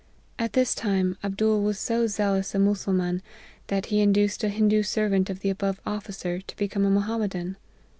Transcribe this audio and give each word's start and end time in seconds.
At 0.39 0.53
this 0.53 0.73
time 0.73 1.15
Abdool 1.23 1.61
was 1.61 1.77
so 1.77 2.07
zealous 2.07 2.55
a 2.55 2.57
Mussulman, 2.57 3.21
that 3.67 3.85
he 3.93 3.99
induced 4.01 4.43
a 4.43 4.49
Hindoo 4.49 4.81
servant 4.81 5.29
of 5.29 5.41
the 5.41 5.51
above 5.51 5.79
officer 5.85 6.41
to 6.41 6.55
become 6.57 6.85
a 6.85 6.89
Mohammedan. 6.89 7.55